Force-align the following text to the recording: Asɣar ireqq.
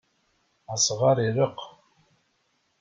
Asɣar 0.73 1.17
ireqq. 1.27 1.59